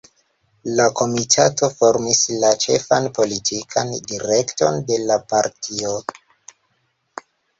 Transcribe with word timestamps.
La 0.77 0.85
Komitato 0.99 1.67
formis 1.81 2.21
la 2.45 2.49
ĉefan 2.63 3.09
politikan 3.19 3.93
direkton 4.13 4.79
de 4.89 4.97
la 5.11 5.19
partio. 5.35 5.93